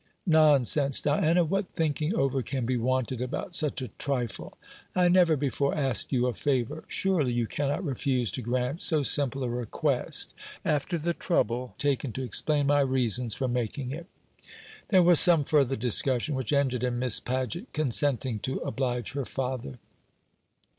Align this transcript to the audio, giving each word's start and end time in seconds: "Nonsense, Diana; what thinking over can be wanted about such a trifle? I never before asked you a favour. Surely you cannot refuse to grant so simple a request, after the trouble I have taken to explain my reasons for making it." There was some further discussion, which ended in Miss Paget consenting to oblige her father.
"Nonsense, 0.25 0.99
Diana; 0.99 1.43
what 1.43 1.75
thinking 1.75 2.15
over 2.15 2.41
can 2.41 2.65
be 2.65 2.75
wanted 2.75 3.21
about 3.21 3.53
such 3.53 3.83
a 3.83 3.89
trifle? 3.99 4.57
I 4.95 5.09
never 5.09 5.35
before 5.37 5.75
asked 5.75 6.11
you 6.11 6.25
a 6.25 6.33
favour. 6.33 6.85
Surely 6.87 7.33
you 7.33 7.45
cannot 7.45 7.85
refuse 7.85 8.31
to 8.31 8.41
grant 8.41 8.81
so 8.81 9.03
simple 9.03 9.43
a 9.43 9.47
request, 9.49 10.33
after 10.65 10.97
the 10.97 11.13
trouble 11.13 11.65
I 11.67 11.69
have 11.73 11.77
taken 11.77 12.13
to 12.13 12.23
explain 12.23 12.65
my 12.65 12.79
reasons 12.81 13.35
for 13.35 13.47
making 13.47 13.91
it." 13.91 14.07
There 14.87 15.03
was 15.03 15.19
some 15.19 15.43
further 15.43 15.75
discussion, 15.75 16.33
which 16.33 16.51
ended 16.51 16.83
in 16.83 16.97
Miss 16.97 17.19
Paget 17.19 17.71
consenting 17.71 18.39
to 18.39 18.55
oblige 18.61 19.11
her 19.11 19.23
father. 19.25 19.77